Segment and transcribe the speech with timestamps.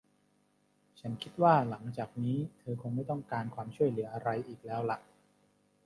[0.99, 4.99] ฉันคิดว่าหลังจากนี้เธอคงไม่ต้องการความช่วยเหลืออะไรอีกแล้วล่ะ